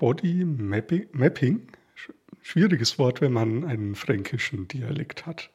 [0.00, 1.68] Body Mapping.
[2.40, 5.50] Schwieriges Wort, wenn man einen fränkischen Dialekt hat.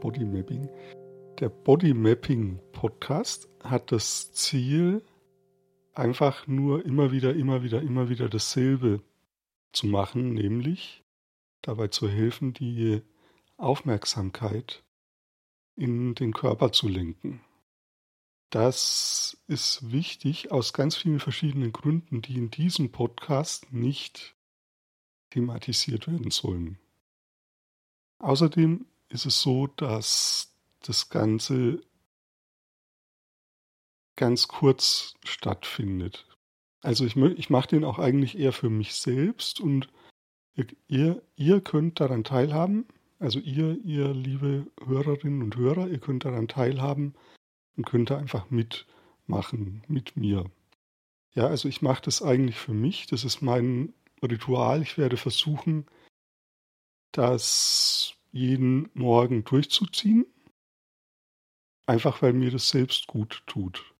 [0.00, 0.68] Body Mapping.
[1.40, 5.02] Der Body Mapping Podcast hat das Ziel,
[5.92, 9.02] einfach nur immer wieder, immer wieder, immer wieder dasselbe
[9.72, 11.02] zu machen, nämlich
[11.62, 13.02] dabei zu helfen, die
[13.56, 14.84] Aufmerksamkeit
[15.76, 17.40] in den Körper zu lenken.
[18.50, 24.34] Das ist wichtig aus ganz vielen verschiedenen Gründen, die in diesem Podcast nicht
[25.30, 26.78] thematisiert werden sollen.
[28.18, 31.82] Außerdem ist es so, dass das Ganze
[34.14, 36.26] ganz kurz stattfindet.
[36.80, 39.88] Also ich, ich mache den auch eigentlich eher für mich selbst und
[40.88, 42.86] ihr, ihr könnt daran teilhaben,
[43.18, 47.14] also ihr, ihr liebe Hörerinnen und Hörer, ihr könnt daran teilhaben
[47.76, 50.50] und könnt da einfach mitmachen mit mir.
[51.34, 54.82] Ja, also ich mache das eigentlich für mich, das ist mein Ritual.
[54.82, 55.86] Ich werde versuchen,
[57.12, 60.26] das jeden Morgen durchzuziehen,
[61.86, 63.94] einfach weil mir das selbst gut tut.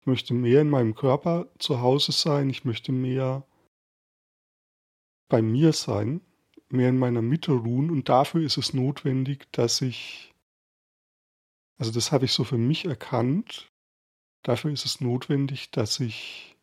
[0.00, 3.46] Ich möchte mehr in meinem Körper zu Hause sein, ich möchte mehr
[5.28, 6.20] bei mir sein
[6.72, 10.32] mehr in meiner Mitte ruhen und dafür ist es notwendig, dass ich,
[11.78, 13.70] also das habe ich so für mich erkannt,
[14.42, 16.56] dafür ist es notwendig, dass ich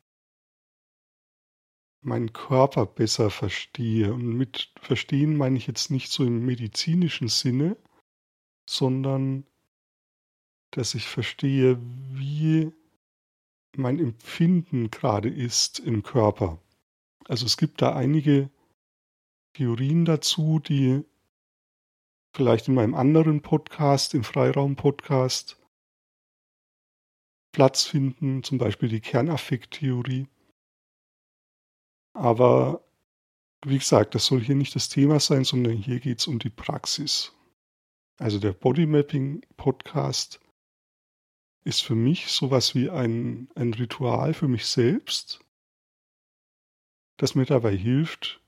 [2.02, 4.14] meinen Körper besser verstehe.
[4.14, 7.78] Und mit verstehen meine ich jetzt nicht so im medizinischen Sinne,
[8.70, 9.46] sondern
[10.72, 11.80] dass ich verstehe,
[12.12, 12.72] wie
[13.76, 16.60] mein Empfinden gerade ist im Körper.
[17.26, 18.50] Also es gibt da einige
[19.60, 21.04] Theorien dazu, die
[22.34, 25.62] vielleicht in meinem anderen Podcast, im Freiraum-Podcast,
[27.52, 30.30] Platz finden, zum Beispiel die Kernaffekttheorie.
[32.14, 32.86] Aber
[33.66, 36.50] wie gesagt, das soll hier nicht das Thema sein, sondern hier geht es um die
[36.50, 37.34] Praxis.
[38.18, 40.40] Also der Bodymapping-Podcast
[41.66, 45.42] ist für mich sowas wie ein, ein Ritual für mich selbst,
[47.18, 48.40] das mir dabei hilft,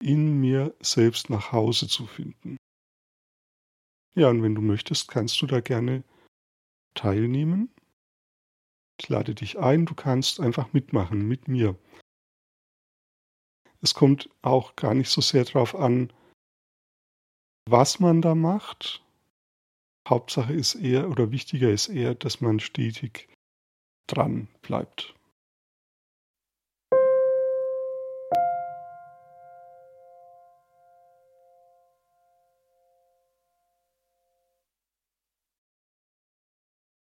[0.00, 2.56] in mir selbst nach Hause zu finden.
[4.14, 6.02] Ja, und wenn du möchtest, kannst du da gerne
[6.94, 7.70] teilnehmen.
[9.00, 11.76] Ich lade dich ein, du kannst einfach mitmachen mit mir.
[13.80, 16.12] Es kommt auch gar nicht so sehr darauf an,
[17.68, 19.04] was man da macht.
[20.08, 23.28] Hauptsache ist eher oder wichtiger ist eher, dass man stetig
[24.08, 25.14] dran bleibt.